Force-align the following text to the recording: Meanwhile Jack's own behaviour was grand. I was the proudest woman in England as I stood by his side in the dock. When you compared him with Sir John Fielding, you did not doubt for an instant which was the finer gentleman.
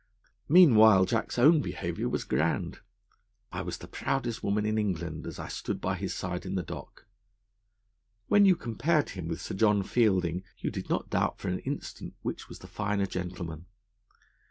Meanwhile 0.49 1.05
Jack's 1.05 1.37
own 1.37 1.61
behaviour 1.61 2.09
was 2.09 2.23
grand. 2.23 2.79
I 3.51 3.61
was 3.61 3.77
the 3.77 3.87
proudest 3.87 4.41
woman 4.43 4.65
in 4.65 4.79
England 4.79 5.27
as 5.27 5.37
I 5.37 5.47
stood 5.47 5.79
by 5.79 5.93
his 5.93 6.11
side 6.11 6.43
in 6.43 6.55
the 6.55 6.63
dock. 6.63 7.05
When 8.25 8.43
you 8.43 8.55
compared 8.55 9.11
him 9.11 9.27
with 9.27 9.41
Sir 9.41 9.53
John 9.53 9.83
Fielding, 9.83 10.41
you 10.57 10.71
did 10.71 10.89
not 10.89 11.11
doubt 11.11 11.37
for 11.37 11.49
an 11.49 11.59
instant 11.59 12.15
which 12.23 12.49
was 12.49 12.57
the 12.57 12.67
finer 12.67 13.05
gentleman. 13.05 13.67